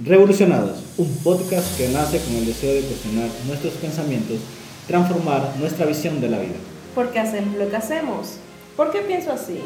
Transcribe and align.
Revolucionados, 0.00 0.78
un 0.96 1.18
podcast 1.18 1.76
que 1.76 1.88
nace 1.90 2.18
con 2.20 2.34
el 2.36 2.46
deseo 2.46 2.72
de 2.72 2.80
cuestionar 2.80 3.28
nuestros 3.46 3.74
pensamientos, 3.74 4.38
transformar 4.86 5.52
nuestra 5.58 5.84
visión 5.84 6.18
de 6.18 6.30
la 6.30 6.38
vida. 6.38 6.54
¿Por 6.94 7.10
qué 7.10 7.20
hacemos 7.20 7.56
lo 7.56 7.68
que 7.68 7.76
hacemos? 7.76 8.36
¿Por 8.74 8.90
qué 8.90 9.00
pienso 9.02 9.32
así? 9.32 9.60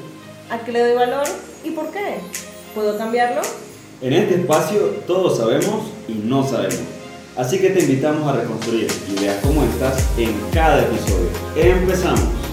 ¿A 0.50 0.64
qué 0.64 0.72
le 0.72 0.80
doy 0.80 0.96
valor 0.96 1.26
y 1.62 1.70
por 1.70 1.92
qué? 1.92 2.16
¿Puedo 2.74 2.98
cambiarlo? 2.98 3.40
En 4.02 4.12
este 4.14 4.34
espacio 4.34 4.80
todos 5.06 5.38
sabemos 5.38 5.92
y 6.08 6.14
no 6.14 6.44
sabemos. 6.44 6.80
Así 7.36 7.60
que 7.60 7.70
te 7.70 7.84
invitamos 7.84 8.26
a 8.26 8.40
reconstruir 8.40 8.88
y 9.08 9.20
veas 9.20 9.36
cómo 9.44 9.62
estás 9.62 10.04
en 10.18 10.34
cada 10.52 10.82
episodio. 10.82 11.28
Empezamos. 11.54 12.45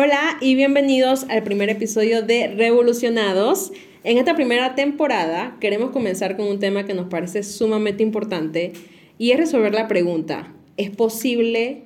Hola 0.00 0.38
y 0.40 0.54
bienvenidos 0.54 1.26
al 1.28 1.42
primer 1.42 1.70
episodio 1.70 2.22
de 2.22 2.54
Revolucionados. 2.56 3.72
En 4.04 4.16
esta 4.16 4.36
primera 4.36 4.76
temporada 4.76 5.56
queremos 5.58 5.90
comenzar 5.90 6.36
con 6.36 6.46
un 6.46 6.60
tema 6.60 6.84
que 6.84 6.94
nos 6.94 7.08
parece 7.08 7.42
sumamente 7.42 8.04
importante 8.04 8.74
y 9.18 9.32
es 9.32 9.38
resolver 9.38 9.74
la 9.74 9.88
pregunta, 9.88 10.54
¿es 10.76 10.90
posible 10.90 11.82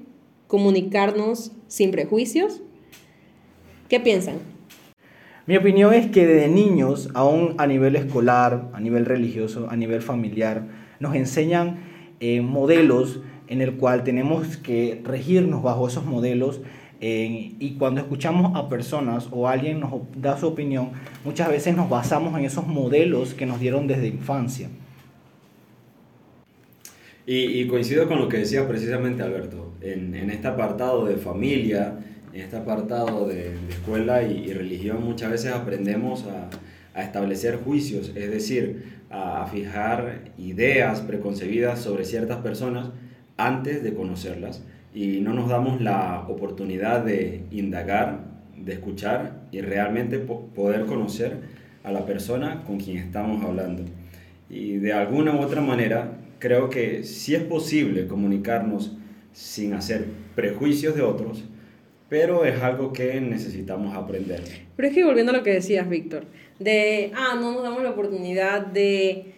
comunicarnos 0.47 1.53
sin 1.69 1.91
prejuicios? 1.91 2.61
¿Qué 3.89 3.99
piensan? 3.99 4.41
Mi 5.47 5.57
opinión 5.57 5.95
es 5.95 6.11
que 6.11 6.27
desde 6.27 6.49
niños, 6.49 7.09
aún 7.15 7.55
a 7.57 7.67
nivel 7.67 7.97
escolar, 7.97 8.69
a 8.75 8.81
nivel 8.81 9.07
religioso, 9.07 9.69
a 9.71 9.77
nivel 9.77 10.03
familiar, 10.03 10.67
nos 11.01 11.15
enseñan 11.15 11.79
eh, 12.21 12.43
modelos 12.43 13.21
en 13.49 13.63
el 13.63 13.77
cual 13.77 14.05
tenemos 14.05 14.59
que 14.59 15.01
regirnos 15.03 15.63
bajo 15.63 15.89
esos 15.89 16.05
modelos 16.05 16.61
y 17.05 17.75
cuando 17.81 18.01
escuchamos 18.01 18.53
a 18.55 18.69
personas 18.69 19.27
o 19.33 19.49
alguien 19.49 19.81
nos 19.81 19.93
da 20.17 20.39
su 20.39 20.47
opinión, 20.47 20.93
muchas 21.25 21.49
veces 21.49 21.75
nos 21.75 21.91
basamos 21.91 22.39
en 22.39 22.45
esos 22.45 22.67
modelos 22.67 23.35
que 23.35 23.45
nos 23.45 23.59
dieron 23.59 23.89
desde 23.89 24.07
infancia. 24.07 24.69
Y, 27.27 27.67
coincido 27.67 28.07
con 28.07 28.19
lo 28.19 28.29
que 28.29 28.39
decía 28.39 28.69
precisamente 28.69 29.23
Alberto, 29.23 29.75
en, 29.81 30.15
este 30.31 30.47
apartado 30.47 31.05
de 31.07 31.17
familia, 31.17 31.99
en 32.33 32.41
este 32.41 32.57
apartado 32.57 33.27
de, 33.27 33.53
escuela 33.69 34.23
y, 34.23 34.53
religión, 34.53 35.05
muchas 35.05 35.31
veces 35.31 35.53
aprendemos 35.53 36.25
a, 36.25 36.51
establecer 37.01 37.57
juicios, 37.57 38.13
es 38.15 38.31
decir, 38.31 39.01
a 39.09 39.47
fijar 39.51 40.33
ideas 40.37 41.01
preconcebidas 41.01 41.81
sobre 41.81 42.05
ciertas 42.05 42.43
personas 42.43 42.91
antes 43.39 43.83
de 43.83 43.95
conocerlas 43.95 44.63
y 44.95 45.21
no 45.21 45.33
nos 45.33 45.49
damos 45.49 45.81
la 45.81 46.27
oportunidad 46.29 47.05
de 47.05 47.45
indagar, 47.51 48.21
de 48.57 48.75
escuchar 48.75 49.43
y 49.51 49.61
realmente 49.61 50.19
poder 50.19 50.85
conocer 50.85 51.37
a 51.83 51.93
la 51.93 52.05
persona 52.05 52.63
con 52.65 52.79
quien 52.79 52.99
estamos 52.99 53.43
hablando. 53.43 53.85
Y 54.51 54.77
de 54.77 54.93
alguna 54.93 55.35
u 55.35 55.41
otra 55.41 55.63
manera, 55.63 56.19
creo 56.39 56.69
que 56.69 57.05
sí 57.05 57.35
es 57.35 57.43
posible 57.43 58.07
comunicarnos 58.07 58.97
sin 59.33 59.73
hacer 59.73 60.05
prejuicios 60.35 60.95
de 60.95 61.03
otros, 61.03 61.45
pero 62.11 62.45
es 62.45 62.61
algo 62.63 62.93
que 62.93 63.19
necesitamos 63.21 63.97
aprender. 63.97 64.43
Pero 64.77 64.89
es 64.89 64.95
que 64.95 65.05
volviendo 65.05 65.33
a 65.33 65.37
lo 65.37 65.43
que 65.43 65.53
decías, 65.53 65.89
Víctor, 65.89 66.27
de, 66.59 67.11
ah, 67.17 67.35
no 67.41 67.53
nos 67.53 67.63
damos 67.63 67.83
la 67.83 67.91
oportunidad 67.91 68.67
de 68.67 69.33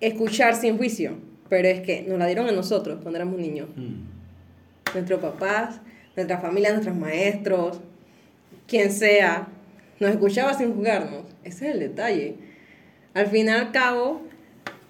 escuchar 0.00 0.56
sin 0.56 0.76
juicio, 0.76 1.12
pero 1.48 1.68
es 1.68 1.80
que 1.82 2.02
nos 2.02 2.18
la 2.18 2.26
dieron 2.26 2.48
a 2.48 2.52
nosotros 2.52 2.98
cuando 3.00 3.18
éramos 3.18 3.38
niños. 3.38 3.68
Mm 3.76 4.11
nuestros 4.94 5.20
papás, 5.20 5.80
nuestra 6.16 6.38
familia, 6.38 6.72
nuestros 6.72 6.96
maestros, 6.96 7.80
quien 8.66 8.92
sea, 8.92 9.48
nos 10.00 10.10
escuchaba 10.10 10.54
sin 10.54 10.74
juzgarnos. 10.74 11.24
Ese 11.44 11.68
es 11.68 11.74
el 11.74 11.80
detalle. 11.80 12.36
Al 13.14 13.26
fin 13.26 13.46
y 13.46 13.50
al 13.50 13.72
cabo, 13.72 14.22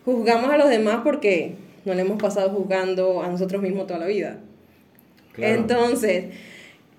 juzgamos 0.04 0.50
a 0.50 0.56
los 0.56 0.68
demás 0.68 1.00
porque 1.02 1.56
no 1.84 1.94
le 1.94 2.02
hemos 2.02 2.20
pasado 2.20 2.50
juzgando 2.50 3.22
a 3.22 3.28
nosotros 3.28 3.62
mismos 3.62 3.86
toda 3.86 4.00
la 4.00 4.06
vida. 4.06 4.38
Entonces, 5.36 6.26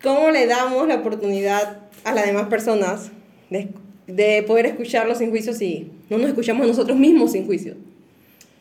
¿cómo 0.01 0.29
le 0.31 0.47
damos 0.47 0.87
la 0.87 0.95
oportunidad 0.95 1.79
a 2.03 2.13
las 2.13 2.25
demás 2.25 2.47
personas 2.47 3.11
de, 3.49 3.69
de 4.07 4.43
poder 4.43 4.65
escucharlos 4.65 5.19
sin 5.19 5.29
juicio 5.29 5.53
si 5.53 5.91
no 6.09 6.17
nos 6.17 6.29
escuchamos 6.29 6.65
a 6.65 6.67
nosotros 6.67 6.97
mismos 6.97 7.31
sin 7.31 7.45
juicio? 7.45 7.75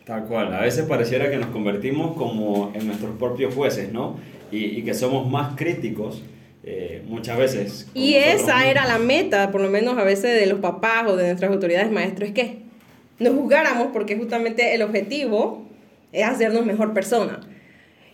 Tal 0.04 0.24
cual, 0.24 0.52
a 0.52 0.60
veces 0.60 0.84
pareciera 0.86 1.30
que 1.30 1.36
nos 1.36 1.50
convertimos 1.50 2.16
como 2.16 2.72
en 2.74 2.86
nuestros 2.86 3.16
propios 3.16 3.54
jueces, 3.54 3.92
¿no? 3.92 4.18
Y, 4.50 4.64
y 4.78 4.82
que 4.82 4.94
somos 4.94 5.30
más 5.30 5.56
críticos 5.56 6.22
eh, 6.64 7.02
muchas 7.06 7.38
veces. 7.38 7.88
Y 7.92 8.14
esa 8.14 8.68
era 8.68 8.86
la 8.86 8.98
meta, 8.98 9.50
por 9.50 9.60
lo 9.60 9.68
menos 9.68 9.98
a 9.98 10.04
veces 10.04 10.38
de 10.38 10.46
los 10.46 10.60
papás 10.60 11.04
o 11.08 11.16
de 11.16 11.26
nuestras 11.26 11.50
autoridades 11.50 11.90
maestros, 11.90 12.28
es 12.28 12.34
que 12.34 12.58
nos 13.18 13.34
juzgáramos 13.34 13.88
porque 13.92 14.16
justamente 14.16 14.74
el 14.74 14.82
objetivo 14.82 15.66
es 16.12 16.24
hacernos 16.24 16.64
mejor 16.64 16.94
persona. 16.94 17.40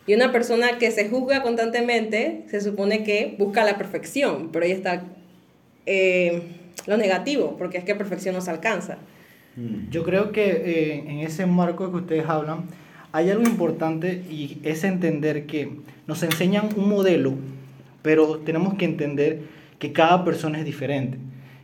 Y 0.07 0.15
una 0.15 0.33
persona 0.33 0.79
que 0.79 0.91
se 0.91 1.11
juzga 1.11 1.43
constantemente 1.43 2.45
se 2.49 2.63
supone 2.63 3.05
que 3.05 3.35
busca 3.39 3.65
la 3.65 3.77
perfección, 3.77 4.49
pero 4.51 4.65
ahí 4.65 4.73
está 4.73 5.05
eh, 5.85 6.43
lo 6.87 6.97
negativo, 6.97 7.57
porque 7.59 7.77
es 7.77 7.85
que 7.85 7.95
perfección 7.95 8.35
no 8.35 8.41
se 8.41 8.51
alcanza. 8.51 8.97
Mm. 9.57 9.91
Yo 9.91 10.05
creo 10.05 10.33
que 10.33 10.51
eh, 10.51 11.05
en 11.07 11.19
ese 11.21 11.47
marco 11.47 11.91
que 11.91 11.97
ustedes 11.99 12.27
hablan, 12.29 12.65
hay 13.13 13.31
algo 13.31 13.45
importante 13.45 14.23
y 14.31 14.59
es 14.63 14.85
entender 14.85 15.47
que 15.47 15.71
nos 16.07 16.23
enseñan 16.23 16.69
un 16.77 16.89
modelo, 16.89 17.35
pero 18.03 18.39
tenemos 18.39 18.75
que 18.75 18.85
entender 18.85 19.43
que 19.79 19.93
cada 19.93 20.25
persona 20.25 20.59
es 20.59 20.65
diferente. 20.65 21.19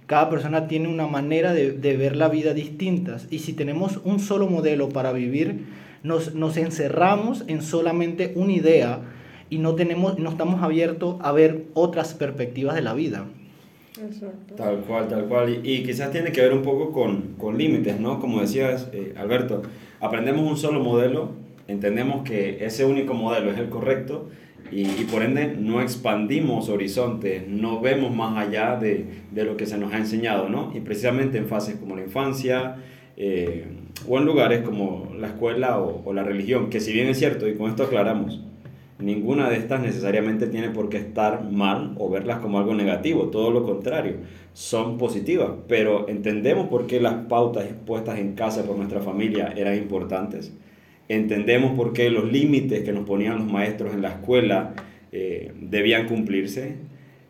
Cada 0.06 0.28
persona 0.28 0.68
tiene 0.68 0.88
una 0.88 1.06
manera 1.06 1.54
de, 1.54 1.70
ver 1.96 2.16
la 2.16 2.28
vida 2.28 2.52
distintas 2.52 3.26
y 3.30 3.38
si 3.38 3.54
tenemos 3.54 4.00
un 4.04 4.20
solo 4.20 4.48
modelo 4.48 4.90
para 4.90 5.12
vivir, 5.12 5.64
nos, 6.02 6.34
nos 6.34 6.56
encerramos 6.58 7.44
en 7.46 7.62
solamente 7.62 8.32
una 8.34 8.52
idea 8.52 9.00
y 9.48 9.58
no, 9.58 9.74
tenemos, 9.74 10.18
no 10.18 10.30
estamos 10.30 10.62
abiertos 10.62 11.16
a 11.20 11.32
ver 11.32 11.64
otras 11.74 12.14
perspectivas 12.14 12.74
de 12.74 12.82
la 12.82 12.92
vida. 12.92 13.26
Tal 14.56 14.78
cual, 14.80 15.08
tal 15.08 15.26
cual. 15.26 15.60
Y, 15.62 15.84
quizás 15.84 16.10
tiene 16.10 16.32
que 16.32 16.40
ver 16.40 16.52
un 16.52 16.62
poco 16.62 16.90
con, 16.90 17.34
con 17.38 17.56
límites, 17.56 18.00
¿no? 18.00 18.18
Como 18.18 18.40
decías, 18.40 18.88
eh, 18.92 19.14
Alberto, 19.16 19.62
aprendemos 20.00 20.50
un 20.50 20.56
solo 20.56 20.82
modelo, 20.82 21.30
entendemos 21.68 22.24
que 22.24 22.64
ese 22.64 22.84
único 22.84 23.14
modelo 23.14 23.52
es 23.52 23.58
el 23.58 23.68
correcto 23.68 24.28
y, 24.72 24.82
y, 24.82 25.06
por 25.10 25.22
ende 25.22 25.54
no 25.56 25.80
expandimos 25.80 26.68
horizontes, 26.68 27.46
no 27.46 27.80
vemos 27.80 28.12
más 28.14 28.36
allá 28.36 28.76
de, 28.76 29.06
de, 29.30 29.44
lo 29.44 29.56
que 29.56 29.66
se 29.66 29.78
nos 29.78 29.92
ha 29.92 29.98
enseñado, 29.98 30.48
¿no? 30.48 30.72
Y 30.74 30.80
precisamente 30.80 31.38
en 31.38 31.46
fases 31.46 31.76
como 31.76 31.94
la 31.94 32.02
infancia 32.02 32.76
eh, 33.16 33.66
o 34.08 34.18
en 34.18 34.24
lugares 34.24 34.62
como 34.62 35.14
la 35.16 35.28
escuela 35.28 35.78
o, 35.78 36.02
o 36.04 36.12
la 36.12 36.24
religión, 36.24 36.68
que 36.68 36.80
si 36.80 36.92
bien 36.92 37.06
es 37.06 37.18
cierto, 37.20 37.46
y 37.46 37.54
con 37.54 37.70
esto 37.70 37.84
aclaramos, 37.84 38.40
Ninguna 38.98 39.50
de 39.50 39.56
estas 39.56 39.82
necesariamente 39.82 40.46
tiene 40.46 40.68
por 40.68 40.88
qué 40.88 40.98
estar 40.98 41.50
mal 41.50 41.94
o 41.98 42.08
verlas 42.08 42.38
como 42.38 42.60
algo 42.60 42.74
negativo, 42.74 43.24
todo 43.24 43.50
lo 43.50 43.64
contrario, 43.64 44.18
son 44.52 44.98
positivas, 44.98 45.50
pero 45.66 46.08
entendemos 46.08 46.68
por 46.68 46.86
qué 46.86 47.00
las 47.00 47.26
pautas 47.26 47.66
puestas 47.86 48.20
en 48.20 48.34
casa 48.34 48.64
por 48.64 48.76
nuestra 48.76 49.00
familia 49.00 49.52
eran 49.56 49.76
importantes, 49.76 50.52
entendemos 51.08 51.72
por 51.76 51.92
qué 51.92 52.08
los 52.08 52.30
límites 52.30 52.84
que 52.84 52.92
nos 52.92 53.04
ponían 53.04 53.38
los 53.38 53.52
maestros 53.52 53.94
en 53.94 54.02
la 54.02 54.10
escuela 54.10 54.74
eh, 55.10 55.52
debían 55.60 56.06
cumplirse, 56.06 56.76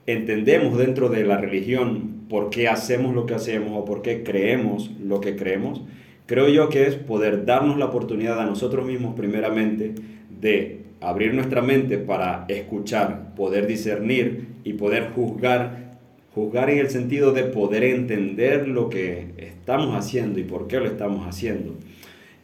entendemos 0.07 0.77
dentro 0.77 1.09
de 1.09 1.25
la 1.25 1.39
religión 1.39 2.27
por 2.29 2.51
qué 2.51 2.69
hacemos 2.69 3.15
lo 3.15 3.25
que 3.25 3.35
hacemos 3.35 3.73
o 3.75 3.87
por 3.87 4.03
qué 4.03 4.23
creemos 4.23 4.91
lo 5.01 5.23
que 5.23 5.35
creemos, 5.35 5.81
creo 6.27 6.49
yo 6.49 6.69
que 6.69 6.87
es 6.87 6.97
poder 6.97 7.47
darnos 7.47 7.79
la 7.79 7.87
oportunidad 7.87 8.39
a 8.39 8.45
nosotros 8.45 8.85
mismos 8.87 9.15
primeramente 9.15 9.95
de 10.43 10.84
abrir 11.09 11.35
nuestra 11.35 11.63
mente 11.63 11.99
para 11.99 12.45
escuchar, 12.49 13.35
poder 13.35 13.67
discernir 13.67 14.49
y 14.65 14.75
poder 14.75 15.11
juzgar, 15.15 15.97
juzgar 16.35 16.71
en 16.71 16.79
el 16.79 16.91
sentido 16.91 17.33
de 17.33 17.45
poder 17.45 17.85
entender 17.85 18.69
lo 18.69 18.89
que 18.89 19.35
estamos 19.37 19.95
haciendo 19.97 20.41
y 20.41 20.45
por 20.45 20.67
qué 20.67 20.81
lo 20.81 20.87
estamos 20.87 21.27
haciendo. 21.27 21.77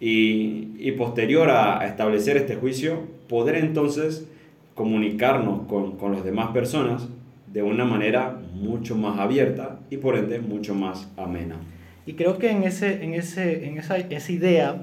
Y, 0.01 0.93
posterior 0.93 1.51
a, 1.51 1.87
establecer 1.87 2.37
este 2.37 2.57
juicio, 2.57 3.05
poder 3.29 3.57
entonces 3.57 4.27
comunicarnos 4.75 5.67
con, 5.67 5.97
con 5.97 6.13
las 6.13 6.25
demás 6.25 6.49
personas 6.49 7.09
de 7.53 7.63
una 7.63 7.85
manera 7.85 8.39
mucho 8.55 8.97
más 8.97 9.19
abierta 9.19 9.81
y 9.91 9.97
por 9.97 10.17
ende 10.17 10.41
mucho 10.41 10.75
más 10.75 11.09
amena. 11.17 11.57
Y 12.07 12.15
creo 12.15 12.39
que 12.39 12.51
en, 12.51 12.63
ese, 12.63 13.05
en, 13.05 13.15
ese, 13.15 13.67
en 13.67 13.79
esa, 13.79 13.99
esa 13.99 14.33
idea 14.33 14.83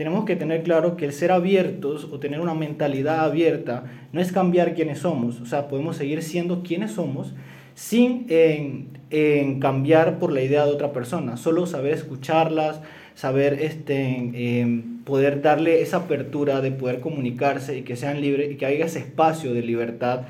tenemos 0.00 0.24
que 0.24 0.34
tener 0.34 0.62
claro 0.62 0.96
que 0.96 1.04
el 1.04 1.12
ser 1.12 1.30
abiertos 1.30 2.08
o 2.10 2.18
tener 2.18 2.40
una 2.40 2.54
mentalidad 2.54 3.20
abierta 3.20 3.84
no 4.14 4.22
es 4.22 4.32
cambiar 4.32 4.74
quiénes 4.74 5.00
somos, 5.00 5.42
o 5.42 5.44
sea, 5.44 5.68
podemos 5.68 5.98
seguir 5.98 6.22
siendo 6.22 6.62
quienes 6.62 6.92
somos 6.92 7.34
sin 7.74 8.24
en, 8.30 9.60
cambiar 9.60 10.18
por 10.18 10.32
la 10.32 10.40
idea 10.40 10.64
de 10.64 10.72
otra 10.72 10.94
persona, 10.94 11.36
solo 11.36 11.66
saber 11.66 11.92
escucharlas, 11.92 12.80
saber 13.14 13.58
este, 13.60 14.82
poder 15.04 15.42
darle 15.42 15.82
esa 15.82 15.98
apertura 15.98 16.62
de 16.62 16.70
poder 16.70 17.00
comunicarse 17.00 17.76
y 17.76 17.82
que 17.82 17.94
sean 17.94 18.22
libres 18.22 18.52
y 18.52 18.56
que 18.56 18.64
haya 18.64 18.86
ese 18.86 19.00
espacio 19.00 19.52
de 19.52 19.60
libertad 19.60 20.22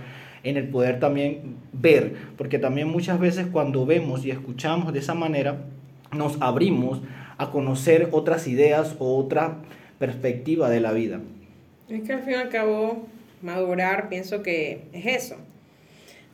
en 0.43 0.57
el 0.57 0.67
poder 0.67 0.99
también 0.99 1.59
ver, 1.73 2.15
porque 2.37 2.59
también 2.59 2.89
muchas 2.89 3.21
veces 3.21 3.47
cuando 3.47 3.87
vemos 3.87 4.25
y 4.25 4.33
escuchamos 4.33 4.93
de 4.93 4.99
esa 4.99 5.15
manera, 5.15 5.59
nos 6.11 6.43
abrimos 6.43 7.03
a 7.41 7.51
conocer 7.51 8.09
otras 8.13 8.47
ideas 8.47 8.97
o 8.99 9.17
otra 9.17 9.57
perspectiva 9.99 10.69
de 10.69 10.81
la 10.81 10.93
vida. 10.93 11.23
Es 11.89 12.03
que 12.03 12.13
al 12.13 12.23
fin 12.23 12.35
y 12.35 12.37
al 12.37 12.51
cabo, 12.51 13.07
madurar, 13.41 14.11
pienso 14.11 14.43
que 14.43 14.83
es 14.93 15.07
eso. 15.07 15.37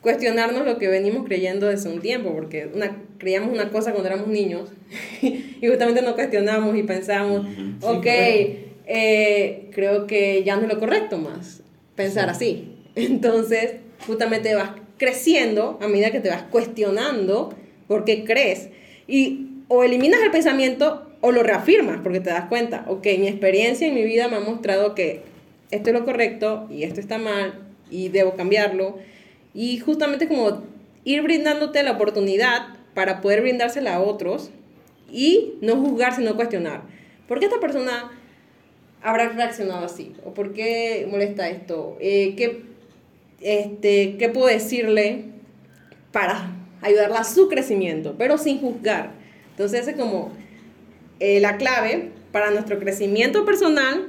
Cuestionarnos 0.01 0.65
lo 0.65 0.77
que 0.77 0.89
venimos 0.89 1.25
creyendo 1.25 1.67
desde 1.67 1.89
un 1.89 2.01
tiempo, 2.01 2.33
porque 2.33 2.69
una, 2.73 2.97
creíamos 3.19 3.53
una 3.53 3.69
cosa 3.69 3.93
cuando 3.93 4.09
éramos 4.09 4.27
niños 4.27 4.69
y 5.21 5.65
justamente 5.65 6.01
nos 6.01 6.15
cuestionamos 6.15 6.75
y 6.75 6.83
pensamos, 6.83 7.47
ok, 7.81 8.05
eh, 8.05 9.69
creo 9.71 10.07
que 10.07 10.43
ya 10.43 10.57
no 10.57 10.63
es 10.63 10.73
lo 10.73 10.77
correcto 10.77 11.17
más 11.19 11.63
pensar 11.95 12.29
así. 12.29 12.75
Entonces, 12.95 13.75
justamente 14.05 14.53
vas 14.55 14.71
creciendo 14.97 15.79
a 15.81 15.87
medida 15.87 16.11
que 16.11 16.19
te 16.19 16.27
vas 16.27 16.43
cuestionando 16.43 17.53
por 17.87 18.03
qué 18.03 18.25
crees. 18.25 18.71
Y 19.07 19.56
o 19.67 19.83
eliminas 19.83 20.21
el 20.21 20.31
pensamiento 20.31 21.09
o 21.21 21.31
lo 21.31 21.43
reafirmas 21.43 21.99
porque 22.01 22.19
te 22.19 22.29
das 22.29 22.45
cuenta, 22.45 22.85
ok, 22.87 23.05
mi 23.19 23.27
experiencia 23.27 23.87
en 23.87 23.95
mi 23.95 24.03
vida 24.03 24.27
me 24.27 24.37
ha 24.37 24.39
mostrado 24.39 24.95
que 24.95 25.23
esto 25.71 25.89
es 25.89 25.93
lo 25.93 26.05
correcto 26.05 26.67
y 26.69 26.83
esto 26.83 26.99
está 26.99 27.17
mal 27.17 27.59
y 27.89 28.09
debo 28.09 28.35
cambiarlo. 28.35 28.97
Y 29.53 29.79
justamente 29.79 30.27
como 30.27 30.63
ir 31.03 31.21
brindándote 31.21 31.83
la 31.83 31.93
oportunidad 31.93 32.67
para 32.93 33.21
poder 33.21 33.41
brindársela 33.41 33.95
a 33.95 33.99
otros 33.99 34.51
y 35.11 35.55
no 35.61 35.77
juzgar, 35.77 36.15
sino 36.15 36.35
cuestionar. 36.35 36.81
¿Por 37.27 37.39
qué 37.39 37.45
esta 37.45 37.59
persona 37.59 38.11
habrá 39.01 39.29
reaccionado 39.29 39.85
así? 39.85 40.13
¿O 40.25 40.33
por 40.33 40.53
qué 40.53 41.07
molesta 41.09 41.49
esto? 41.49 41.97
Eh, 41.99 42.35
¿qué, 42.37 42.63
este, 43.41 44.17
¿Qué 44.17 44.29
puedo 44.29 44.47
decirle 44.47 45.25
para 46.11 46.51
ayudarla 46.81 47.19
a 47.19 47.23
su 47.23 47.49
crecimiento? 47.49 48.15
Pero 48.17 48.37
sin 48.37 48.59
juzgar. 48.59 49.16
Entonces 49.57 49.87
es 49.87 49.95
como 49.95 50.29
eh, 51.19 51.39
la 51.39 51.57
clave 51.57 52.11
para 52.31 52.51
nuestro 52.51 52.77
crecimiento 52.77 53.43
personal 53.43 54.05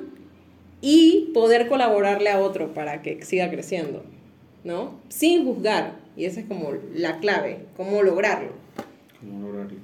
y 0.83 1.31
poder 1.33 1.69
colaborarle 1.69 2.29
a 2.29 2.39
otro 2.39 2.75
para 2.75 3.01
que 3.01 3.25
siga 3.25 3.49
creciendo, 3.49 4.05
¿no? 4.63 5.01
Sin 5.09 5.47
juzgar. 5.47 5.97
Y 6.19 6.27
esa 6.27 6.41
es 6.41 6.47
como 6.47 6.73
la 6.95 7.19
clave, 7.21 7.61
cómo 7.79 8.03
lograrlo. 8.03 8.51
¿Cómo 9.21 9.49
lograrlo? 9.49 9.79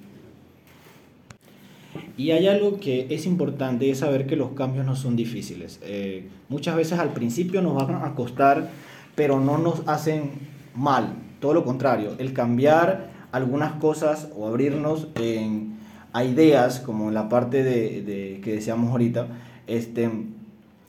Y 2.19 2.33
hay 2.33 2.47
algo 2.47 2.79
que 2.79 3.07
es 3.09 3.25
importante, 3.25 3.89
es 3.89 4.01
saber 4.01 4.27
que 4.27 4.37
los 4.37 4.51
cambios 4.51 4.85
no 4.85 4.97
son 4.97 5.17
difíciles. 5.17 5.81
Eh, 5.83 6.29
muchas 6.51 6.77
veces 6.77 6.99
al 6.99 7.15
principio 7.15 7.63
nos 7.63 7.75
van 7.75 8.05
a 8.05 8.15
costar, 8.15 8.69
pero 9.15 9.41
no 9.41 9.57
nos 9.57 9.89
hacen 9.89 10.33
mal. 10.75 11.15
Todo 11.41 11.55
lo 11.55 11.65
contrario, 11.65 12.17
el 12.19 12.35
cambiar 12.35 13.14
algunas 13.35 13.73
cosas 13.73 14.29
o 14.37 14.47
abrirnos 14.47 15.09
en, 15.17 15.75
a 16.13 16.23
ideas, 16.23 16.79
como 16.79 17.11
la 17.11 17.29
parte 17.29 17.65
de, 17.65 18.03
de, 18.03 18.41
que 18.45 18.53
decíamos 18.53 18.93
ahorita, 18.93 19.27
este, 19.67 20.09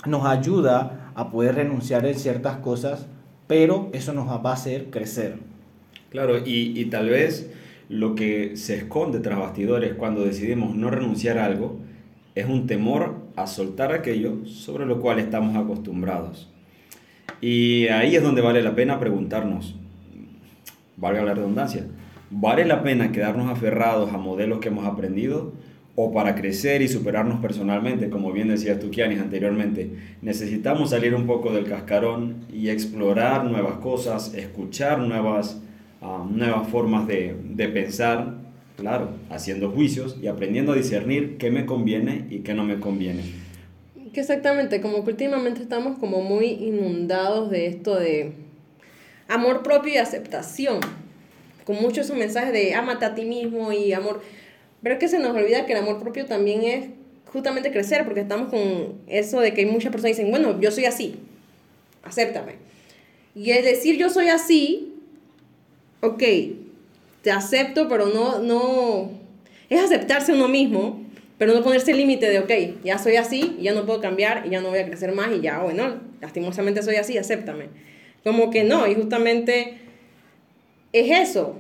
nos 0.05 0.27
ayuda 0.27 1.11
a 1.15 1.31
poder 1.31 1.55
renunciar 1.55 2.05
en 2.05 2.13
ciertas 2.13 2.57
cosas, 2.57 3.07
pero 3.47 3.89
eso 3.93 4.13
nos 4.13 4.27
va 4.27 4.51
a 4.51 4.53
hacer 4.53 4.91
crecer. 4.91 5.39
Claro, 6.11 6.37
y, 6.37 6.79
y 6.79 6.85
tal 6.85 7.09
vez 7.09 7.49
lo 7.89 8.13
que 8.13 8.55
se 8.57 8.75
esconde 8.75 9.21
tras 9.21 9.39
bastidores 9.39 9.95
cuando 9.95 10.23
decidimos 10.23 10.75
no 10.75 10.91
renunciar 10.91 11.39
a 11.39 11.45
algo 11.45 11.79
es 12.35 12.45
un 12.45 12.67
temor 12.67 13.15
a 13.35 13.47
soltar 13.47 13.91
aquello 13.91 14.45
sobre 14.45 14.85
lo 14.85 15.01
cual 15.01 15.17
estamos 15.17 15.55
acostumbrados. 15.55 16.47
Y 17.41 17.87
ahí 17.87 18.15
es 18.15 18.21
donde 18.21 18.41
vale 18.41 18.61
la 18.61 18.75
pena 18.75 18.99
preguntarnos, 18.99 19.75
valga 20.95 21.23
la 21.23 21.33
redundancia, 21.33 21.87
¿vale 22.35 22.65
la 22.65 22.83
pena 22.83 23.11
quedarnos 23.11 23.49
aferrados 23.49 24.13
a 24.13 24.17
modelos 24.17 24.59
que 24.59 24.69
hemos 24.69 24.85
aprendido? 24.85 25.53
¿O 25.97 26.11
para 26.11 26.35
crecer 26.35 26.81
y 26.81 26.89
superarnos 26.89 27.39
personalmente, 27.39 28.09
como 28.09 28.33
bien 28.33 28.49
decías 28.49 28.79
tú, 28.79 28.91
Kianis, 28.91 29.21
anteriormente, 29.21 29.89
necesitamos 30.21 30.89
salir 30.89 31.15
un 31.15 31.25
poco 31.25 31.53
del 31.53 31.65
cascarón 31.65 32.45
y 32.51 32.69
explorar 32.69 33.45
nuevas 33.45 33.77
cosas, 33.77 34.33
escuchar 34.33 34.99
nuevas 34.99 35.61
nuevas 36.29 36.67
formas 36.67 37.07
de, 37.07 37.35
de 37.43 37.67
pensar, 37.69 38.35
claro, 38.77 39.09
haciendo 39.29 39.71
juicios 39.71 40.17
y 40.21 40.27
aprendiendo 40.27 40.73
a 40.73 40.75
discernir 40.75 41.37
qué 41.37 41.51
me 41.51 41.65
conviene 41.65 42.27
y 42.29 42.39
qué 42.39 42.53
no 42.53 42.63
me 42.63 42.79
conviene. 42.79 43.23
Que 44.13 44.21
exactamente, 44.21 44.81
como 44.81 45.03
que 45.03 45.11
últimamente 45.11 45.61
estamos 45.61 45.97
como 45.97 46.21
muy 46.21 46.45
inundados 46.45 47.49
de 47.49 47.67
esto 47.67 47.95
de 47.95 48.33
amor 49.27 49.63
propio 49.63 49.93
y 49.93 49.97
aceptación, 49.97 50.79
con 51.65 51.75
muchos 51.81 52.05
esos 52.05 52.17
mensajes 52.17 52.53
de 52.53 52.73
ámate 52.73 53.03
a 53.03 53.13
ti 53.15 53.25
mismo 53.25 53.73
y 53.73 53.91
amor, 53.91 54.21
pero 54.81 54.95
es 54.95 54.99
que 54.99 55.09
se 55.09 55.19
nos 55.19 55.35
olvida 55.35 55.65
que 55.65 55.73
el 55.73 55.79
amor 55.79 55.99
propio 55.99 56.25
también 56.25 56.63
es 56.63 56.85
justamente 57.33 57.71
crecer, 57.71 58.05
porque 58.05 58.21
estamos 58.21 58.49
con 58.49 59.01
eso 59.07 59.41
de 59.41 59.53
que 59.53 59.65
muchas 59.65 59.91
personas 59.91 60.15
dicen, 60.15 60.31
bueno, 60.31 60.59
yo 60.61 60.71
soy 60.71 60.85
así, 60.85 61.15
acéptame. 62.03 62.53
Y 63.35 63.51
el 63.51 63.65
decir 63.65 63.97
yo 63.97 64.09
soy 64.09 64.29
así 64.29 64.93
ok, 66.05 66.23
te 67.21 67.31
acepto, 67.31 67.87
pero 67.87 68.07
no, 68.07 68.39
no, 68.39 69.11
es 69.69 69.81
aceptarse 69.81 70.33
uno 70.33 70.47
mismo, 70.47 71.03
pero 71.37 71.53
no 71.53 71.63
ponerse 71.63 71.91
el 71.91 71.97
límite 71.97 72.29
de, 72.29 72.39
ok, 72.39 72.83
ya 72.83 72.97
soy 72.97 73.17
así, 73.17 73.57
ya 73.59 73.73
no 73.73 73.85
puedo 73.85 73.99
cambiar, 74.01 74.49
ya 74.49 74.61
no 74.61 74.69
voy 74.69 74.79
a 74.79 74.85
crecer 74.85 75.13
más, 75.13 75.29
y 75.35 75.41
ya, 75.41 75.59
bueno, 75.59 75.99
lastimosamente 76.21 76.81
soy 76.81 76.95
así, 76.95 77.17
acéptame. 77.17 77.65
Como 78.23 78.49
que 78.49 78.63
no, 78.63 78.87
y 78.87 78.95
justamente 78.95 79.77
es 80.93 81.29
eso, 81.29 81.59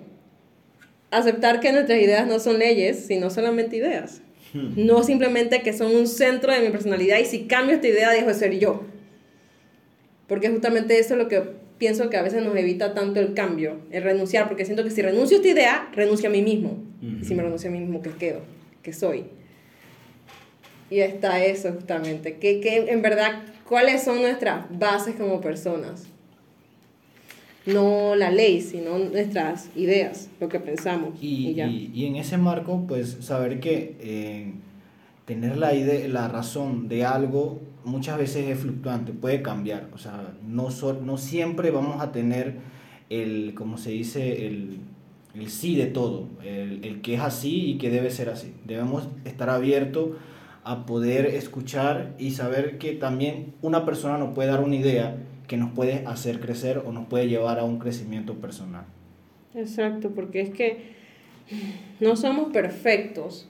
aceptar 1.11 1.59
que 1.59 1.71
nuestras 1.71 1.99
ideas 1.99 2.27
no 2.27 2.39
son 2.39 2.59
leyes, 2.59 3.05
sino 3.05 3.29
solamente 3.29 3.77
ideas. 3.77 4.21
Hmm. 4.53 4.73
No 4.75 5.03
simplemente 5.03 5.61
que 5.61 5.73
son 5.73 5.95
un 5.95 6.07
centro 6.07 6.51
de 6.51 6.59
mi 6.59 6.69
personalidad 6.69 7.19
y 7.19 7.25
si 7.25 7.43
cambio 7.45 7.75
esta 7.75 7.87
idea 7.87 8.09
dejo 8.11 8.27
de 8.27 8.33
ser 8.33 8.57
yo. 8.57 8.83
Porque 10.27 10.49
justamente 10.49 10.97
eso 10.97 11.13
es 11.13 11.19
lo 11.19 11.27
que 11.27 11.43
pienso 11.77 12.09
que 12.09 12.17
a 12.17 12.21
veces 12.21 12.43
nos 12.43 12.55
evita 12.55 12.93
tanto 12.93 13.19
el 13.19 13.33
cambio, 13.33 13.81
el 13.91 14.03
renunciar, 14.03 14.47
porque 14.47 14.65
siento 14.65 14.83
que 14.83 14.91
si 14.91 15.01
renuncio 15.01 15.37
a 15.37 15.39
esta 15.39 15.49
idea, 15.51 15.89
renuncio 15.93 16.29
a 16.29 16.31
mí 16.31 16.41
mismo. 16.41 16.83
Y 17.21 17.23
si 17.23 17.35
me 17.35 17.43
renuncio 17.43 17.69
a 17.69 17.71
mí 17.73 17.79
mismo, 17.79 18.01
¿qué 18.01 18.11
quedo? 18.11 18.41
¿Qué 18.81 18.93
soy? 18.93 19.25
Y 20.89 20.99
está 20.99 21.43
eso 21.43 21.71
justamente, 21.73 22.37
que, 22.37 22.59
que 22.59 22.91
en 22.91 23.01
verdad, 23.01 23.43
¿cuáles 23.67 24.03
son 24.03 24.21
nuestras 24.21 24.65
bases 24.77 25.15
como 25.15 25.41
personas? 25.41 26.07
No 27.65 28.15
la 28.15 28.31
ley, 28.31 28.61
sino 28.61 28.97
nuestras 28.99 29.69
ideas, 29.75 30.29
lo 30.39 30.49
que 30.49 30.59
pensamos. 30.59 31.17
Y, 31.21 31.59
y, 31.59 31.91
y, 31.93 32.05
en 32.05 32.15
ese 32.15 32.37
marco, 32.37 32.85
pues 32.87 33.17
saber 33.21 33.59
que 33.59 33.97
eh, 33.99 34.53
tener 35.25 35.57
la, 35.57 35.73
idea, 35.73 36.07
la 36.07 36.27
razón 36.27 36.87
de 36.87 37.05
algo 37.05 37.59
muchas 37.83 38.17
veces 38.17 38.47
es 38.47 38.59
fluctuante, 38.59 39.13
puede 39.13 39.41
cambiar. 39.41 39.89
O 39.93 39.97
sea, 39.97 40.33
no, 40.45 40.69
no 41.01 41.17
siempre 41.17 41.71
vamos 41.71 42.01
a 42.01 42.11
tener 42.11 42.55
el, 43.09 43.53
como 43.55 43.77
se 43.77 43.91
dice, 43.91 44.47
el, 44.47 44.79
el 45.33 45.49
sí 45.49 45.75
de 45.75 45.87
todo, 45.87 46.27
el, 46.43 46.83
el, 46.83 47.01
que 47.01 47.15
es 47.15 47.21
así 47.21 47.71
y 47.71 47.77
que 47.77 47.89
debe 47.89 48.11
ser 48.11 48.29
así. 48.29 48.53
Debemos 48.65 49.07
estar 49.25 49.49
abiertos 49.49 50.09
a 50.63 50.85
poder 50.85 51.27
escuchar 51.27 52.15
y 52.17 52.31
saber 52.31 52.77
que 52.77 52.93
también 52.93 53.53
una 53.61 53.85
persona 53.85 54.17
nos 54.17 54.33
puede 54.33 54.49
dar 54.49 54.61
una 54.61 54.75
idea 54.75 55.15
que 55.47 55.57
nos 55.57 55.71
puede 55.71 56.03
hacer 56.05 56.39
crecer 56.39 56.79
o 56.85 56.91
nos 56.91 57.07
puede 57.07 57.27
llevar 57.27 57.59
a 57.59 57.63
un 57.63 57.79
crecimiento 57.79 58.35
personal. 58.35 58.85
Exacto, 59.53 60.11
porque 60.11 60.41
es 60.41 60.49
que 60.49 60.95
no 61.99 62.15
somos 62.15 62.51
perfectos. 62.51 63.47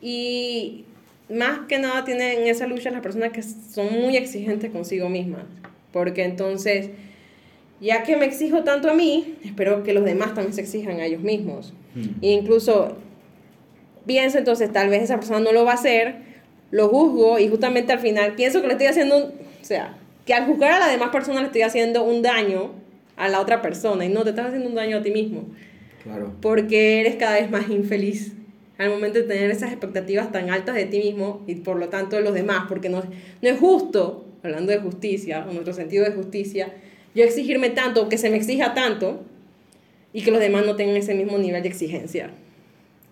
Y 0.00 0.84
más 1.28 1.60
que 1.66 1.78
nada 1.78 2.04
tienen 2.04 2.46
esa 2.46 2.66
lucha 2.66 2.90
las 2.90 3.00
personas 3.00 3.32
que 3.32 3.42
son 3.42 3.92
muy 3.92 4.16
exigentes 4.16 4.70
consigo 4.70 5.08
mismas. 5.08 5.44
Porque 5.92 6.24
entonces, 6.24 6.90
ya 7.80 8.02
que 8.02 8.16
me 8.16 8.26
exijo 8.26 8.64
tanto 8.64 8.90
a 8.90 8.94
mí, 8.94 9.36
espero 9.44 9.82
que 9.82 9.94
los 9.94 10.04
demás 10.04 10.34
también 10.34 10.52
se 10.52 10.60
exijan 10.60 11.00
a 11.00 11.06
ellos 11.06 11.22
mismos. 11.22 11.72
Mm. 11.94 12.22
E 12.22 12.32
incluso 12.32 12.96
pienso 14.06 14.38
entonces, 14.38 14.72
tal 14.72 14.88
vez 14.90 15.02
esa 15.02 15.16
persona 15.16 15.40
no 15.40 15.52
lo 15.52 15.64
va 15.64 15.72
a 15.72 15.74
hacer, 15.74 16.16
lo 16.70 16.88
juzgo 16.88 17.38
y 17.38 17.48
justamente 17.48 17.92
al 17.92 18.00
final 18.00 18.34
pienso 18.34 18.60
que 18.60 18.66
le 18.66 18.74
estoy 18.74 18.88
haciendo, 18.88 19.16
un, 19.16 19.22
o 19.22 19.64
sea, 19.64 19.96
que 20.24 20.34
al 20.34 20.46
juzgar 20.46 20.72
a 20.72 20.78
la 20.78 20.88
demás 20.88 21.10
persona 21.10 21.40
le 21.40 21.46
estoy 21.46 21.62
haciendo 21.62 22.04
un 22.04 22.22
daño 22.22 22.72
a 23.16 23.28
la 23.28 23.40
otra 23.40 23.62
persona 23.62 24.04
y 24.04 24.08
no 24.08 24.24
te 24.24 24.30
estás 24.30 24.46
haciendo 24.46 24.68
un 24.68 24.74
daño 24.74 24.98
a 24.98 25.02
ti 25.02 25.10
mismo. 25.10 25.44
Claro. 26.02 26.32
Porque 26.40 27.00
eres 27.00 27.16
cada 27.16 27.34
vez 27.34 27.50
más 27.50 27.68
infeliz 27.68 28.32
al 28.78 28.90
momento 28.90 29.18
de 29.18 29.24
tener 29.24 29.50
esas 29.50 29.70
expectativas 29.70 30.32
tan 30.32 30.50
altas 30.50 30.74
de 30.74 30.86
ti 30.86 30.98
mismo 30.98 31.42
y 31.46 31.56
por 31.56 31.76
lo 31.76 31.88
tanto 31.88 32.16
de 32.16 32.22
los 32.22 32.34
demás, 32.34 32.64
porque 32.68 32.88
no, 32.88 33.02
no 33.02 33.48
es 33.48 33.58
justo, 33.58 34.26
hablando 34.42 34.72
de 34.72 34.78
justicia, 34.78 35.46
o 35.48 35.52
nuestro 35.52 35.72
sentido 35.72 36.04
de 36.04 36.10
justicia, 36.10 36.72
yo 37.14 37.22
exigirme 37.22 37.70
tanto, 37.70 38.08
que 38.08 38.18
se 38.18 38.30
me 38.30 38.36
exija 38.36 38.74
tanto, 38.74 39.22
y 40.12 40.22
que 40.22 40.30
los 40.32 40.40
demás 40.40 40.66
no 40.66 40.74
tengan 40.74 40.96
ese 40.96 41.14
mismo 41.14 41.38
nivel 41.38 41.62
de 41.62 41.68
exigencia. 41.68 42.30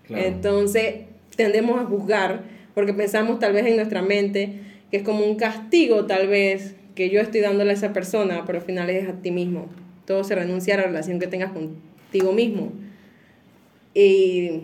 Entonces, 0.08 0.94
tendemos 1.36 1.80
a 1.80 1.84
juzgar, 1.84 2.42
porque 2.74 2.92
pensamos 2.92 3.38
tal 3.38 3.52
vez 3.52 3.66
en 3.66 3.76
nuestra 3.76 4.02
mente 4.02 4.60
que 4.90 4.98
es 4.98 5.02
como 5.02 5.24
un 5.24 5.36
castigo 5.36 6.04
tal 6.04 6.28
vez 6.28 6.76
que 6.94 7.10
yo 7.10 7.20
estoy 7.20 7.40
dándole 7.40 7.70
a 7.70 7.74
esa 7.74 7.92
persona, 7.92 8.44
pero 8.46 8.58
al 8.58 8.64
final 8.64 8.90
es 8.90 9.08
a 9.08 9.14
ti 9.14 9.30
mismo. 9.30 9.68
Todo 10.06 10.24
se 10.24 10.34
renuncia 10.34 10.74
a 10.74 10.78
la 10.78 10.84
relación 10.84 11.18
que 11.18 11.26
tengas 11.26 11.52
contigo 11.52 12.32
mismo. 12.32 12.72
Y 13.94 14.60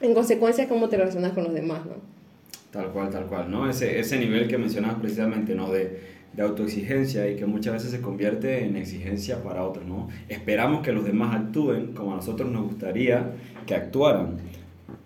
en 0.00 0.14
consecuencia 0.14 0.68
cómo 0.68 0.88
te 0.88 0.96
relacionas 0.96 1.32
con 1.32 1.44
los 1.44 1.54
demás, 1.54 1.84
¿no? 1.86 1.94
Tal 2.70 2.92
cual, 2.92 3.10
tal 3.10 3.26
cual, 3.26 3.50
¿no? 3.50 3.68
Ese, 3.68 3.98
ese 3.98 4.18
nivel 4.18 4.46
que 4.46 4.56
mencionabas 4.56 5.00
precisamente, 5.00 5.54
¿no? 5.54 5.70
De, 5.70 5.98
de 6.32 6.42
autoexigencia 6.42 7.28
y 7.28 7.36
que 7.36 7.46
muchas 7.46 7.74
veces 7.74 7.90
se 7.90 8.00
convierte 8.00 8.64
en 8.64 8.76
exigencia 8.76 9.42
para 9.42 9.64
otros, 9.64 9.84
¿no? 9.86 10.08
Esperamos 10.28 10.82
que 10.82 10.92
los 10.92 11.04
demás 11.04 11.34
actúen 11.34 11.92
como 11.92 12.12
a 12.12 12.16
nosotros 12.16 12.50
nos 12.50 12.64
gustaría 12.64 13.32
que 13.66 13.74
actuaran, 13.74 14.36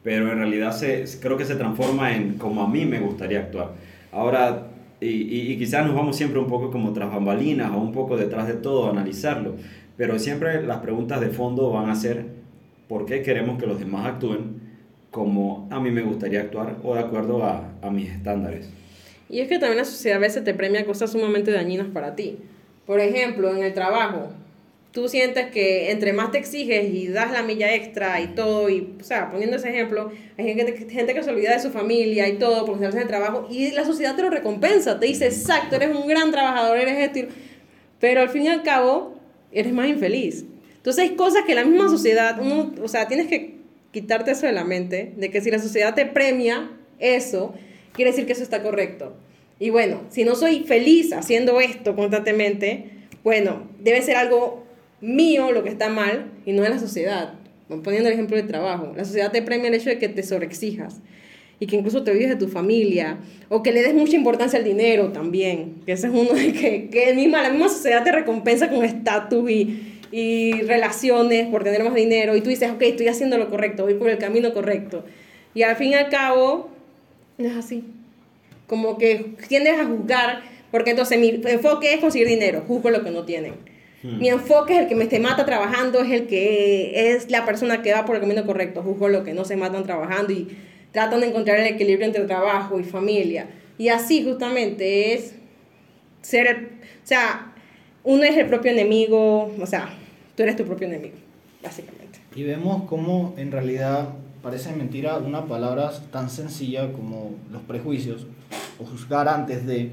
pero 0.02 0.30
en 0.30 0.38
realidad 0.38 0.72
se, 0.72 1.04
creo 1.20 1.36
que 1.38 1.46
se 1.46 1.56
transforma 1.56 2.14
en 2.14 2.34
como 2.34 2.62
a 2.62 2.68
mí 2.68 2.84
me 2.84 3.00
gustaría 3.00 3.40
actuar. 3.40 3.72
Ahora, 4.12 4.68
y, 5.06 5.52
y, 5.52 5.58
quizás 5.58 5.86
nos 5.86 5.94
vamos 5.94 6.16
siempre 6.16 6.38
un 6.38 6.46
poco 6.46 6.70
como 6.70 6.92
tras 6.92 7.10
bambalinas 7.10 7.72
o 7.72 7.78
un 7.78 7.92
poco 7.92 8.16
detrás 8.16 8.48
de 8.48 8.54
todo, 8.54 8.86
a 8.86 8.90
analizarlo, 8.90 9.56
pero 9.96 10.18
siempre 10.18 10.62
las 10.62 10.78
preguntas 10.78 11.20
de 11.20 11.28
fondo 11.28 11.70
van 11.70 11.90
a 11.90 11.94
ser 11.94 12.26
por 12.88 13.06
qué 13.06 13.22
queremos 13.22 13.58
que 13.58 13.66
los 13.66 13.78
demás 13.78 14.06
actúen 14.06 14.62
como 15.10 15.68
a 15.70 15.80
mí 15.80 15.90
me 15.90 16.02
gustaría 16.02 16.40
actuar 16.40 16.76
o 16.82 16.94
de 16.94 17.00
acuerdo 17.00 17.44
a, 17.44 17.72
a 17.82 17.90
mis 17.90 18.10
estándares. 18.10 18.68
Y 19.28 19.40
es 19.40 19.48
que 19.48 19.58
también 19.58 19.78
la 19.78 19.84
sociedad 19.84 20.18
a 20.18 20.20
veces 20.20 20.44
te 20.44 20.54
premia 20.54 20.84
cosas 20.84 21.12
sumamente 21.12 21.50
dañinas 21.50 21.86
para 21.88 22.14
ti. 22.14 22.38
Por 22.86 23.00
ejemplo, 23.00 23.54
en 23.54 23.62
el 23.62 23.72
trabajo, 23.72 24.30
tú 24.94 25.08
sientes 25.08 25.46
que 25.50 25.90
entre 25.90 26.12
más 26.12 26.30
te 26.30 26.38
exiges 26.38 26.94
y 26.94 27.08
das 27.08 27.32
la 27.32 27.42
milla 27.42 27.74
extra 27.74 28.20
y 28.20 28.28
todo, 28.28 28.70
y, 28.70 28.94
o 29.00 29.02
sea, 29.02 29.28
poniendo 29.28 29.56
ese 29.56 29.70
ejemplo, 29.70 30.12
hay 30.38 30.54
gente, 30.54 30.88
gente 30.88 31.14
que 31.14 31.22
se 31.24 31.30
olvida 31.30 31.52
de 31.52 31.58
su 31.58 31.70
familia 31.70 32.28
y 32.28 32.34
todo 32.34 32.64
por 32.64 32.76
hacerse 32.76 33.00
el 33.00 33.08
trabajo, 33.08 33.48
y 33.50 33.72
la 33.72 33.84
sociedad 33.84 34.14
te 34.14 34.22
lo 34.22 34.30
recompensa, 34.30 35.00
te 35.00 35.06
dice, 35.06 35.26
exacto, 35.26 35.74
eres 35.74 35.96
un 35.96 36.06
gran 36.06 36.30
trabajador, 36.30 36.78
eres 36.78 37.10
esto, 37.10 37.28
pero 37.98 38.20
al 38.20 38.28
fin 38.28 38.44
y 38.44 38.48
al 38.48 38.62
cabo, 38.62 39.18
eres 39.50 39.72
más 39.72 39.88
infeliz. 39.88 40.44
Entonces 40.76 41.02
hay 41.02 41.16
cosas 41.16 41.42
que 41.44 41.56
la 41.56 41.64
misma 41.64 41.88
sociedad, 41.88 42.38
uno, 42.40 42.72
o 42.80 42.86
sea, 42.86 43.08
tienes 43.08 43.26
que 43.26 43.56
quitarte 43.90 44.30
eso 44.30 44.46
de 44.46 44.52
la 44.52 44.62
mente, 44.62 45.12
de 45.16 45.28
que 45.28 45.40
si 45.40 45.50
la 45.50 45.58
sociedad 45.58 45.96
te 45.96 46.06
premia 46.06 46.70
eso, 47.00 47.52
quiere 47.94 48.12
decir 48.12 48.26
que 48.26 48.32
eso 48.34 48.44
está 48.44 48.62
correcto. 48.62 49.16
Y 49.58 49.70
bueno, 49.70 50.02
si 50.10 50.24
no 50.24 50.36
soy 50.36 50.60
feliz 50.60 51.12
haciendo 51.12 51.60
esto 51.60 51.96
constantemente, 51.96 52.90
bueno, 53.24 53.68
debe 53.80 54.00
ser 54.02 54.16
algo 54.16 54.63
mío 55.04 55.52
lo 55.52 55.62
que 55.62 55.68
está 55.68 55.88
mal 55.88 56.30
y 56.46 56.52
no 56.52 56.62
de 56.62 56.70
la 56.70 56.78
sociedad. 56.78 57.34
Poniendo 57.68 58.08
el 58.08 58.14
ejemplo 58.14 58.36
del 58.36 58.46
trabajo, 58.46 58.92
la 58.96 59.04
sociedad 59.04 59.32
te 59.32 59.42
premia 59.42 59.68
el 59.68 59.74
hecho 59.74 59.88
de 59.88 59.98
que 59.98 60.08
te 60.08 60.22
sobreexijas 60.22 61.00
y 61.60 61.66
que 61.66 61.76
incluso 61.76 62.02
te 62.02 62.12
vives 62.12 62.28
de 62.28 62.36
tu 62.36 62.48
familia 62.48 63.18
o 63.48 63.62
que 63.62 63.72
le 63.72 63.82
des 63.82 63.94
mucha 63.94 64.16
importancia 64.16 64.58
al 64.58 64.64
dinero 64.64 65.12
también, 65.12 65.76
que 65.86 65.92
ese 65.92 66.08
es 66.08 66.12
uno 66.12 66.32
de 66.32 66.52
que, 66.52 66.88
que 66.90 67.14
misma, 67.14 67.42
la 67.42 67.50
misma 67.50 67.68
sociedad 67.68 68.04
te 68.04 68.12
recompensa 68.12 68.68
con 68.68 68.84
estatus 68.84 69.50
y, 69.50 70.00
y 70.12 70.62
relaciones 70.62 71.48
por 71.48 71.64
tener 71.64 71.82
más 71.82 71.94
dinero 71.94 72.36
y 72.36 72.40
tú 72.40 72.50
dices, 72.50 72.70
ok, 72.70 72.82
estoy 72.82 73.08
haciendo 73.08 73.38
lo 73.38 73.50
correcto, 73.50 73.84
voy 73.84 73.94
por 73.94 74.10
el 74.10 74.18
camino 74.18 74.52
correcto. 74.52 75.04
Y 75.54 75.62
al 75.62 75.76
fin 75.76 75.90
y 75.90 75.94
al 75.94 76.08
cabo, 76.08 76.68
es 77.38 77.56
así. 77.56 77.84
Como 78.66 78.98
que 78.98 79.34
tiendes 79.48 79.78
a 79.78 79.84
juzgar, 79.84 80.42
porque 80.70 80.90
entonces 80.90 81.18
mi 81.18 81.40
enfoque 81.44 81.94
es 81.94 82.00
conseguir 82.00 82.28
dinero, 82.28 82.62
juzgo 82.66 82.90
lo 82.90 83.02
que 83.02 83.10
no 83.10 83.24
tienen. 83.24 83.54
Hmm. 84.04 84.18
Mi 84.18 84.28
enfoque 84.28 84.74
es 84.74 84.82
el 84.82 84.88
que 84.88 84.94
me 84.94 85.08
se 85.08 85.18
mata 85.18 85.46
trabajando, 85.46 86.00
es 86.00 86.10
el 86.10 86.26
que 86.26 87.14
es 87.14 87.30
la 87.30 87.46
persona 87.46 87.80
que 87.80 87.94
va 87.94 88.04
por 88.04 88.16
el 88.16 88.20
camino 88.20 88.44
correcto, 88.44 88.82
juzgo 88.82 89.08
lo 89.08 89.24
que 89.24 89.32
no 89.32 89.46
se 89.46 89.56
matan 89.56 89.84
trabajando 89.84 90.30
y 90.30 90.54
tratan 90.92 91.20
de 91.20 91.28
encontrar 91.28 91.58
el 91.58 91.66
equilibrio 91.66 92.06
entre 92.06 92.24
trabajo 92.24 92.78
y 92.78 92.84
familia. 92.84 93.48
Y 93.78 93.88
así 93.88 94.22
justamente 94.22 95.14
es 95.14 95.34
ser, 96.20 96.46
el, 96.46 96.56
o 96.66 97.06
sea, 97.06 97.54
uno 98.02 98.24
es 98.24 98.36
el 98.36 98.46
propio 98.46 98.72
enemigo, 98.72 99.50
o 99.58 99.66
sea, 99.66 99.88
tú 100.36 100.42
eres 100.42 100.56
tu 100.56 100.64
propio 100.64 100.86
enemigo, 100.86 101.16
básicamente. 101.62 102.18
Y 102.36 102.42
vemos 102.42 102.84
cómo 102.84 103.32
en 103.38 103.52
realidad 103.52 104.10
parece 104.42 104.70
mentira 104.74 105.16
una 105.16 105.46
palabra 105.46 105.90
tan 106.10 106.28
sencilla 106.28 106.92
como 106.92 107.30
los 107.50 107.62
prejuicios 107.62 108.26
o 108.78 108.84
juzgar 108.84 109.28
antes 109.28 109.64
de 109.66 109.90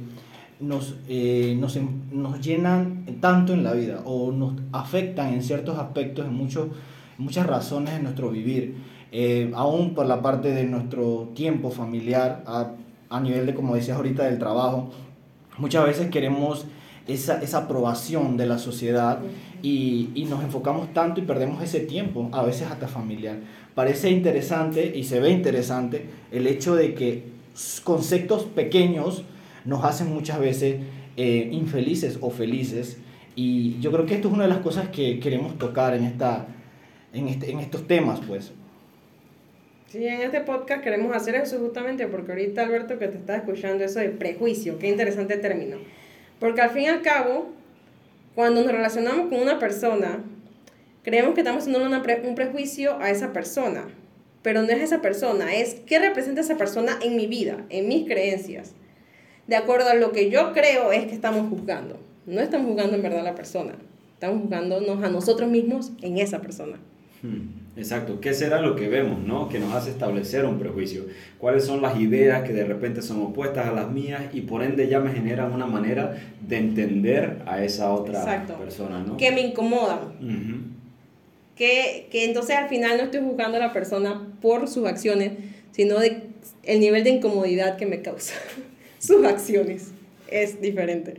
nos, 0.61 0.95
eh, 1.07 1.55
nos, 1.59 1.77
nos, 2.11 2.39
llenan 2.41 3.05
tanto 3.19 3.53
en 3.53 3.63
la 3.63 3.73
vida 3.73 4.01
o 4.05 4.31
nos 4.31 4.53
afectan 4.71 5.33
en 5.33 5.43
ciertos 5.43 5.77
aspectos, 5.77 6.25
en, 6.25 6.33
muchos, 6.33 6.67
muchas 7.17 7.47
razones 7.47 7.95
de 7.95 8.01
nuestro 8.01 8.29
vivir, 8.29 8.75
eh, 9.11 9.51
aún 9.55 9.93
por 9.93 10.05
la 10.05 10.21
parte 10.21 10.51
de 10.51 10.63
nuestro 10.63 11.31
tiempo 11.35 11.71
familiar, 11.71 12.43
a, 12.45 12.71
a, 13.09 13.19
nivel 13.19 13.45
de, 13.45 13.53
como 13.53 13.75
decías 13.75 13.97
ahorita, 13.97 14.23
del 14.23 14.39
trabajo. 14.39 14.91
Muchas 15.57 15.85
veces 15.85 16.09
queremos 16.09 16.65
esa, 17.07 17.41
esa 17.41 17.59
aprobación 17.59 18.37
de 18.37 18.45
la 18.45 18.57
sociedad 18.57 19.19
y, 19.61 20.09
y 20.15 20.25
nos 20.25 20.43
enfocamos 20.43 20.93
tanto 20.93 21.19
y 21.19 21.23
perdemos 21.23 21.61
ese 21.61 21.81
tiempo, 21.81 22.29
a 22.31 22.43
veces 22.43 22.69
hasta 22.71 22.87
familiar 22.87 23.37
parece 23.75 24.09
interesante 24.09 24.93
y 24.95 25.03
se 25.03 25.19
ve 25.19 25.31
interesante 25.31 26.05
el 26.31 26.47
hecho 26.47 26.75
de 26.75 26.93
que 26.93 27.23
conceptos 27.83 28.43
pequeños 28.43 29.23
nos 29.65 29.83
hacen 29.83 30.13
muchas 30.13 30.39
veces 30.39 30.77
eh, 31.17 31.49
infelices 31.51 32.17
o 32.21 32.29
felices. 32.29 32.97
Y 33.35 33.79
yo 33.79 33.91
creo 33.91 34.05
que 34.05 34.15
esto 34.15 34.27
es 34.27 34.33
una 34.33 34.43
de 34.43 34.49
las 34.49 34.59
cosas 34.59 34.89
que 34.89 35.19
queremos 35.19 35.57
tocar 35.57 35.93
en, 35.93 36.03
esta, 36.03 36.47
en, 37.13 37.27
este, 37.27 37.51
en 37.51 37.59
estos 37.59 37.87
temas, 37.87 38.19
pues. 38.27 38.51
Sí, 39.87 40.07
en 40.07 40.21
este 40.21 40.39
podcast 40.39 40.81
queremos 40.81 41.13
hacer 41.13 41.35
eso 41.35 41.59
justamente 41.59 42.07
porque 42.07 42.31
ahorita 42.31 42.63
Alberto 42.63 42.97
que 42.97 43.09
te 43.09 43.17
está 43.17 43.35
escuchando 43.35 43.83
eso 43.83 43.99
de 43.99 44.09
prejuicio, 44.09 44.79
qué 44.79 44.87
interesante 44.87 45.35
término. 45.35 45.77
Porque 46.39 46.61
al 46.61 46.69
fin 46.69 46.83
y 46.83 46.87
al 46.87 47.01
cabo, 47.01 47.49
cuando 48.33 48.63
nos 48.63 48.71
relacionamos 48.71 49.27
con 49.27 49.41
una 49.41 49.59
persona, 49.59 50.23
creemos 51.03 51.33
que 51.33 51.41
estamos 51.41 51.67
haciendo 51.67 51.85
un 52.23 52.35
prejuicio 52.35 52.97
a 53.01 53.09
esa 53.09 53.33
persona, 53.33 53.89
pero 54.41 54.61
no 54.61 54.69
es 54.69 54.81
esa 54.81 55.01
persona, 55.01 55.53
es 55.53 55.75
qué 55.85 55.99
representa 55.99 56.39
esa 56.39 56.57
persona 56.57 56.97
en 57.03 57.17
mi 57.17 57.27
vida, 57.27 57.65
en 57.69 57.89
mis 57.89 58.07
creencias. 58.07 58.73
De 59.51 59.57
acuerdo 59.57 59.89
a 59.89 59.95
lo 59.95 60.13
que 60.13 60.29
yo 60.29 60.53
creo 60.53 60.93
es 60.93 61.07
que 61.07 61.13
estamos 61.13 61.49
juzgando. 61.49 61.99
No 62.25 62.39
estamos 62.39 62.67
juzgando 62.67 62.95
en 62.95 63.01
verdad 63.01 63.19
a 63.19 63.23
la 63.23 63.35
persona, 63.35 63.73
estamos 64.13 64.43
juzgándonos 64.43 65.03
a 65.03 65.09
nosotros 65.09 65.49
mismos 65.49 65.91
en 66.01 66.19
esa 66.19 66.39
persona. 66.39 66.77
Hmm, 67.21 67.49
exacto, 67.75 68.21
¿qué 68.21 68.33
será 68.33 68.61
lo 68.61 68.77
que 68.77 68.87
vemos, 68.87 69.19
no? 69.19 69.49
Que 69.49 69.59
nos 69.59 69.73
hace 69.73 69.89
establecer 69.89 70.45
un 70.45 70.57
prejuicio. 70.57 71.03
¿Cuáles 71.37 71.65
son 71.65 71.81
las 71.81 71.99
ideas 71.99 72.43
que 72.43 72.53
de 72.53 72.63
repente 72.63 73.01
son 73.01 73.21
opuestas 73.23 73.67
a 73.67 73.73
las 73.73 73.91
mías 73.91 74.21
y 74.31 74.39
por 74.39 74.63
ende 74.63 74.87
ya 74.87 75.01
me 75.01 75.11
generan 75.11 75.51
una 75.51 75.65
manera 75.65 76.15
de 76.47 76.57
entender 76.57 77.41
a 77.45 77.61
esa 77.61 77.91
otra 77.91 78.45
persona, 78.57 79.03
¿no? 79.05 79.17
Que 79.17 79.31
me 79.31 79.41
incomodan 79.41 80.13
que, 81.57 82.07
que 82.09 82.23
entonces 82.23 82.55
al 82.55 82.69
final 82.69 82.95
no 82.95 83.03
estoy 83.03 83.19
juzgando 83.19 83.57
a 83.57 83.59
la 83.59 83.73
persona 83.73 84.29
por 84.41 84.69
sus 84.69 84.87
acciones, 84.87 85.33
sino 85.73 85.99
de 85.99 86.31
el 86.63 86.79
nivel 86.79 87.03
de 87.03 87.09
incomodidad 87.09 87.75
que 87.75 87.85
me 87.85 88.01
causa 88.01 88.35
sus 89.07 89.25
acciones. 89.25 89.91
Es 90.27 90.61
diferente. 90.61 91.15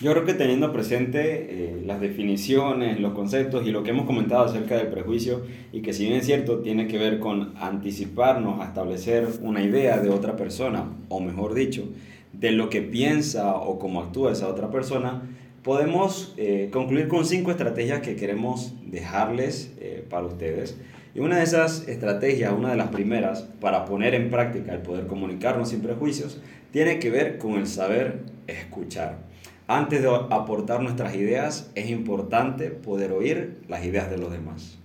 Yo 0.00 0.12
creo 0.12 0.24
que 0.24 0.34
teniendo 0.34 0.72
presente 0.72 1.20
eh, 1.20 1.82
las 1.84 2.00
definiciones, 2.00 2.98
los 2.98 3.12
conceptos 3.12 3.66
y 3.66 3.70
lo 3.70 3.82
que 3.82 3.90
hemos 3.90 4.06
comentado 4.06 4.44
acerca 4.44 4.76
del 4.76 4.88
prejuicio, 4.88 5.42
y 5.72 5.82
que 5.82 5.92
si 5.92 6.04
bien 6.04 6.16
es 6.16 6.26
cierto, 6.26 6.60
tiene 6.60 6.88
que 6.88 6.98
ver 6.98 7.18
con 7.18 7.52
anticiparnos 7.60 8.60
a 8.60 8.64
establecer 8.68 9.28
una 9.42 9.62
idea 9.62 9.98
de 9.98 10.08
otra 10.08 10.36
persona, 10.36 10.86
o 11.08 11.20
mejor 11.20 11.54
dicho, 11.54 11.88
de 12.32 12.52
lo 12.52 12.70
que 12.70 12.80
piensa 12.80 13.54
o 13.54 13.78
cómo 13.78 14.00
actúa 14.00 14.32
esa 14.32 14.48
otra 14.48 14.70
persona, 14.70 15.22
podemos 15.62 16.34
eh, 16.36 16.70
concluir 16.72 17.06
con 17.06 17.24
cinco 17.24 17.50
estrategias 17.50 18.00
que 18.00 18.16
queremos 18.16 18.74
dejarles 18.86 19.72
eh, 19.78 20.04
para 20.08 20.26
ustedes. 20.26 20.76
Y 21.14 21.20
una 21.20 21.38
de 21.38 21.44
esas 21.44 21.88
estrategias, 21.88 22.52
una 22.52 22.70
de 22.70 22.76
las 22.76 22.88
primeras, 22.88 23.42
para 23.60 23.84
poner 23.84 24.14
en 24.14 24.30
práctica 24.30 24.72
el 24.72 24.80
poder 24.80 25.06
comunicarnos 25.06 25.68
sin 25.68 25.80
prejuicios, 25.80 26.40
tiene 26.70 26.98
que 26.98 27.10
ver 27.10 27.38
con 27.38 27.54
el 27.54 27.66
saber 27.66 28.20
escuchar. 28.46 29.18
Antes 29.66 30.02
de 30.02 30.08
aportar 30.08 30.82
nuestras 30.82 31.14
ideas, 31.14 31.70
es 31.74 31.90
importante 31.90 32.70
poder 32.70 33.12
oír 33.12 33.58
las 33.68 33.84
ideas 33.84 34.10
de 34.10 34.18
los 34.18 34.32
demás. 34.32 34.78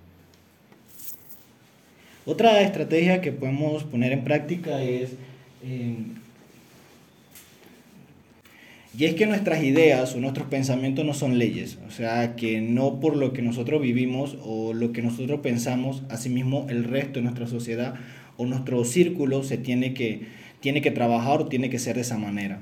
Otra 2.26 2.62
estrategia 2.62 3.22
que 3.22 3.32
podemos 3.32 3.86
poner 3.86 4.12
en 4.12 4.26
práctica 4.26 4.82
es 4.82 5.12
eh, 5.64 5.96
y 8.98 9.06
es 9.06 9.14
que 9.14 9.28
nuestras 9.28 9.62
ideas 9.62 10.16
o 10.16 10.20
nuestros 10.20 10.48
pensamientos 10.48 11.06
no 11.06 11.14
son 11.14 11.38
leyes, 11.38 11.78
o 11.88 11.92
sea, 11.92 12.36
que 12.36 12.62
no 12.62 13.00
por 13.00 13.16
lo 13.16 13.32
que 13.32 13.44
nosotros 13.44 13.80
vivimos 13.80 14.38
o 14.44 14.74
lo 14.74 14.92
que 14.92 15.04
nosotros 15.04 15.42
pensamos, 15.42 16.02
asimismo 16.10 16.66
el 16.68 16.84
resto 16.84 17.20
de 17.20 17.22
nuestra 17.22 17.46
sociedad 17.46 17.94
o 18.38 18.48
nuestro 18.48 18.84
círculo 18.86 19.44
se 19.44 19.60
tiene 19.60 19.94
que, 19.94 20.26
tiene 20.62 20.82
que 20.82 20.90
trabajar 20.90 21.42
o 21.42 21.46
tiene 21.46 21.70
que 21.70 21.78
ser 21.78 21.94
de 21.94 22.02
esa 22.02 22.18
manera. 22.18 22.60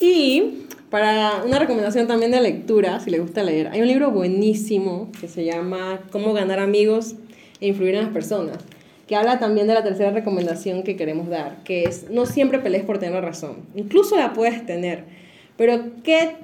Y 0.00 0.64
para 0.90 1.44
una 1.46 1.60
recomendación 1.60 2.08
también 2.08 2.32
de 2.32 2.40
lectura, 2.40 2.98
si 2.98 3.10
le 3.10 3.20
gusta 3.20 3.44
leer, 3.44 3.68
hay 3.68 3.80
un 3.80 3.86
libro 3.86 4.10
buenísimo 4.10 5.12
que 5.20 5.28
se 5.28 5.44
llama 5.44 6.00
Cómo 6.10 6.32
ganar 6.32 6.58
amigos 6.58 7.14
e 7.60 7.68
influir 7.68 7.94
en 7.94 8.02
las 8.02 8.12
personas, 8.12 8.58
que 9.06 9.14
habla 9.14 9.38
también 9.38 9.68
de 9.68 9.74
la 9.74 9.84
tercera 9.84 10.10
recomendación 10.10 10.82
que 10.82 10.96
queremos 10.96 11.28
dar, 11.28 11.62
que 11.62 11.84
es 11.84 12.10
no 12.10 12.26
siempre 12.26 12.58
pelees 12.58 12.82
por 12.82 12.98
tener 12.98 13.22
razón, 13.22 13.58
incluso 13.76 14.16
la 14.16 14.32
puedes 14.32 14.66
tener 14.66 15.27
pero 15.58 15.90
¿qué, 16.02 16.36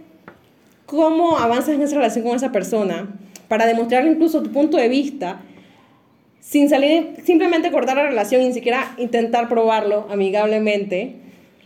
¿cómo 0.85 1.39
avanzas 1.39 1.71
en 1.71 1.81
esa 1.81 1.97
relación 1.97 2.25
con 2.25 2.37
esa 2.37 2.53
persona 2.53 3.09
para 3.49 3.65
demostrarle 3.65 4.11
incluso 4.11 4.43
tu 4.43 4.53
punto 4.53 4.77
de 4.77 4.89
vista 4.89 5.41
sin 6.41 6.69
salir, 6.69 7.15
simplemente 7.25 7.71
cortar 7.71 7.97
la 7.97 8.03
relación 8.05 8.43
y 8.43 8.49
ni 8.49 8.53
siquiera 8.53 8.95
intentar 8.99 9.49
probarlo 9.49 10.07
amigablemente. 10.11 11.17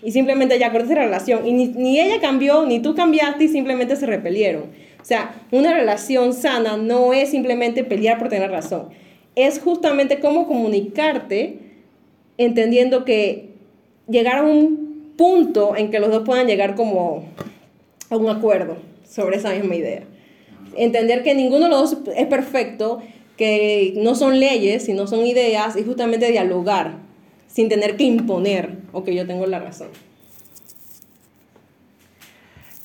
Y 0.05 0.13
simplemente 0.13 0.57
ya 0.59 0.71
cortaste 0.71 0.95
la 0.95 1.07
relación. 1.07 1.45
Y 1.45 1.53
ni, 1.53 1.67
ni 1.67 1.99
ella 1.99 2.21
cambió, 2.21 2.65
ni 2.65 2.79
tú 2.79 2.95
cambiaste 2.95 3.45
y 3.45 3.49
simplemente 3.49 3.97
se 3.97 4.07
repelieron. 4.07 4.65
O 5.01 5.05
sea, 5.05 5.35
una 5.51 5.75
relación 5.75 6.33
sana 6.33 6.77
no 6.77 7.13
es 7.13 7.31
simplemente 7.31 7.83
pelear 7.83 8.19
por 8.19 8.29
tener 8.29 8.53
razón. 8.53 8.91
Es 9.35 9.59
justamente 9.59 10.21
cómo 10.21 10.47
comunicarte 10.47 11.59
entendiendo 12.37 13.05
que 13.05 13.49
llegar 14.09 14.39
a 14.39 14.43
un 14.43 14.88
punto 15.19 15.77
en 15.77 15.91
que 15.91 15.99
los 15.99 16.11
dos 16.11 16.23
puedan 16.25 16.47
llegar 16.47 16.77
como 16.77 17.25
a 18.09 18.17
un 18.17 18.31
acuerdo 18.31 18.79
sobre 19.07 19.37
esa 19.37 19.53
misma 19.53 19.75
idea. 19.75 20.05
Entender 20.77 21.23
que 21.23 21.35
ninguno 21.35 21.65
de 21.65 21.71
los 21.71 21.91
dos 21.91 22.17
es 22.17 22.27
perfecto, 22.29 23.03
que 23.37 23.93
no 23.97 24.15
son 24.15 24.41
leyes, 24.41 24.85
sino 24.85 25.07
son 25.07 25.27
ideas, 25.27 25.77
y 25.77 25.83
justamente 25.83 26.31
dialogar 26.31 26.97
sin 27.49 27.69
tener 27.69 27.97
que 27.97 28.05
imponer 28.05 28.79
o 28.93 29.05
que 29.05 29.15
yo 29.15 29.27
tengo 29.27 29.47
la 29.47 29.59
razón. 29.59 29.89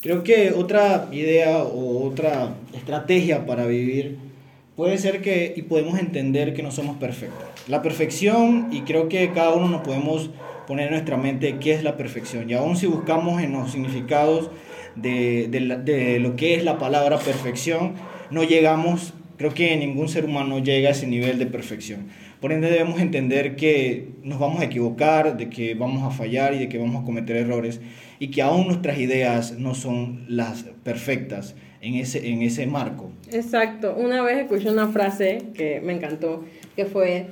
Creo 0.01 0.23
que 0.23 0.51
otra 0.51 1.07
idea 1.11 1.63
o 1.63 2.05
otra 2.05 2.55
estrategia 2.73 3.45
para 3.45 3.65
vivir 3.67 4.17
puede 4.75 4.97
ser 4.97 5.21
que 5.21 5.53
y 5.55 5.61
podemos 5.61 5.99
entender 5.99 6.53
que 6.53 6.63
no 6.63 6.71
somos 6.71 6.97
perfectos. 6.97 7.47
La 7.67 7.81
perfección, 7.81 8.69
y 8.71 8.81
creo 8.81 9.07
que 9.07 9.31
cada 9.33 9.53
uno 9.53 9.69
nos 9.69 9.81
podemos 9.81 10.31
poner 10.67 10.87
en 10.87 10.93
nuestra 10.93 11.17
mente 11.17 11.57
qué 11.59 11.73
es 11.73 11.83
la 11.83 11.97
perfección. 11.97 12.49
Y 12.49 12.53
aún 12.53 12.75
si 12.75 12.87
buscamos 12.87 13.41
en 13.41 13.53
los 13.53 13.71
significados 13.71 14.49
de, 14.95 15.47
de, 15.49 16.19
lo 16.19 16.35
que 16.35 16.55
es 16.55 16.63
la 16.63 16.77
palabra 16.77 17.17
perfección, 17.19 17.93
no 18.31 18.43
llegamos, 18.43 19.13
creo 19.37 19.53
que 19.53 19.75
ningún 19.77 20.09
ser 20.09 20.25
humano 20.25 20.59
llega 20.59 20.89
a 20.89 20.91
ese 20.91 21.07
nivel 21.07 21.39
de 21.39 21.45
perfección. 21.45 22.07
Por 22.39 22.51
ende 22.51 22.69
debemos 22.69 22.99
entender 22.99 23.55
que 23.55 24.09
nos 24.21 24.37
vamos 24.37 24.61
a 24.61 24.65
equivocar, 24.65 25.37
de 25.37 25.49
que 25.49 25.75
vamos 25.75 26.03
a 26.03 26.11
fallar 26.11 26.53
y 26.53 26.59
de 26.59 26.69
que 26.69 26.77
vamos 26.77 27.01
a 27.01 27.05
cometer 27.05 27.37
errores 27.37 27.79
y 28.19 28.31
que 28.31 28.41
aún 28.41 28.67
nuestras 28.67 28.97
ideas 28.97 29.53
no 29.53 29.75
son 29.75 30.25
las 30.27 30.63
perfectas 30.83 31.55
en 31.83 31.95
ese, 31.95 32.29
en 32.29 32.41
ese 32.41 32.65
marco. 32.67 33.11
Exacto. 33.31 33.95
Una 33.95 34.21
vez 34.21 34.39
escuché 34.39 34.69
una 34.69 34.87
frase 34.87 35.39
que 35.53 35.81
me 35.81 35.93
encantó, 35.93 36.43
que 36.75 36.85
fue, 36.85 37.27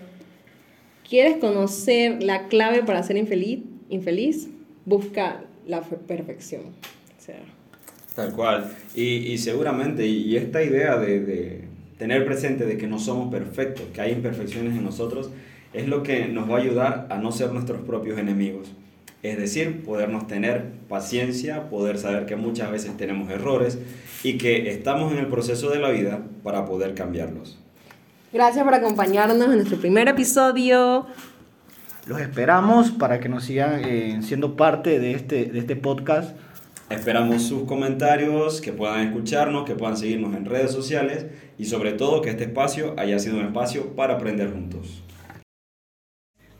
¿quieres 1.11 1.39
conocer 1.39 2.23
la 2.23 2.47
clave 2.47 2.83
para 2.83 3.03
ser 3.03 3.17
infeliz? 3.17 3.59
infeliz? 3.89 4.47
Busca 4.85 5.43
la 5.67 5.81
perfección. 5.81 6.61
Tal 8.15 8.31
cual. 8.31 8.71
Y, 8.95 9.37
seguramente, 9.37 10.07
y, 10.07 10.37
esta 10.37 10.63
idea 10.63 10.97
de, 10.97 11.19
de, 11.19 11.61
tener 11.97 12.25
presente 12.25 12.65
de 12.65 12.77
que 12.77 12.87
no 12.87 12.97
somos 12.97 13.29
perfectos, 13.29 13.85
que 13.93 13.99
hay 13.99 14.13
imperfecciones 14.13 14.73
en 14.73 14.85
nosotros, 14.85 15.29
es 15.73 15.87
lo 15.87 16.01
que 16.01 16.27
nos 16.27 16.49
va 16.49 16.57
a 16.57 16.61
ayudar 16.61 17.07
a 17.09 17.17
no 17.17 17.33
ser 17.33 17.51
nuestros 17.51 17.81
propios 17.81 18.17
enemigos. 18.17 18.71
Es 19.21 19.37
decir, 19.37 19.83
podernos 19.83 20.27
tener 20.27 20.63
paciencia, 20.87 21.69
poder 21.69 21.97
saber 21.97 22.25
que 22.25 22.37
muchas 22.37 22.71
veces 22.71 22.95
tenemos 22.95 23.29
errores 23.29 23.79
y 24.23 24.37
que 24.37 24.69
estamos 24.71 25.11
en 25.11 25.19
el 25.19 25.27
proceso 25.27 25.69
de 25.69 25.79
la 25.79 25.89
vida 25.89 26.21
para 26.43 26.65
poder 26.65 26.95
cambiarlos. 26.95 27.59
Gracias 28.33 28.63
por 28.63 28.73
acompañarnos 28.73 29.45
en 29.47 29.55
nuestro 29.55 29.77
primer 29.77 30.07
episodio. 30.07 31.05
Los 32.05 32.21
esperamos 32.21 32.89
para 32.91 33.19
que 33.19 33.27
nos 33.27 33.43
sigan 33.43 33.81
eh, 33.83 34.19
siendo 34.23 34.55
parte 34.55 34.99
de 34.99 35.11
este, 35.11 35.45
de 35.45 35.59
este 35.59 35.75
podcast. 35.75 36.35
Esperamos 36.89 37.43
sus 37.43 37.63
comentarios, 37.63 38.61
que 38.61 38.71
puedan 38.71 39.07
escucharnos, 39.07 39.65
que 39.65 39.75
puedan 39.75 39.97
seguirnos 39.97 40.35
en 40.35 40.45
redes 40.45 40.71
sociales 40.71 41.25
y 41.57 41.65
sobre 41.65 41.93
todo 41.93 42.21
que 42.21 42.29
este 42.29 42.45
espacio 42.45 42.95
haya 42.97 43.19
sido 43.19 43.37
un 43.37 43.45
espacio 43.45 43.95
para 43.95 44.15
aprender 44.15 44.51
juntos. 44.51 45.03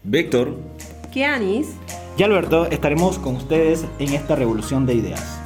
Víctor. 0.04 0.58
Kianis. 1.12 1.76
Y 2.18 2.24
Alberto 2.24 2.66
estaremos 2.66 3.18
con 3.18 3.38
ustedes 3.38 3.86
en 4.00 4.14
esta 4.14 4.36
revolución 4.36 4.86
de 4.86 4.96
ideas. 4.96 5.41